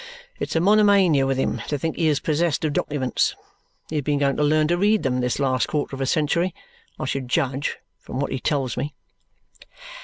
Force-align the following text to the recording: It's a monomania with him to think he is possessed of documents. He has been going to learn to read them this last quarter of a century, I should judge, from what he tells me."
It's 0.39 0.55
a 0.55 0.59
monomania 0.59 1.27
with 1.27 1.37
him 1.37 1.61
to 1.67 1.77
think 1.77 1.95
he 1.95 2.07
is 2.07 2.19
possessed 2.19 2.65
of 2.65 2.73
documents. 2.73 3.35
He 3.91 3.97
has 3.97 4.03
been 4.03 4.17
going 4.17 4.35
to 4.37 4.43
learn 4.43 4.67
to 4.69 4.77
read 4.79 5.03
them 5.03 5.21
this 5.21 5.37
last 5.37 5.67
quarter 5.67 5.95
of 5.95 6.01
a 6.01 6.07
century, 6.07 6.55
I 6.99 7.05
should 7.05 7.27
judge, 7.27 7.77
from 7.99 8.19
what 8.19 8.31
he 8.31 8.39
tells 8.39 8.75
me." 8.75 8.95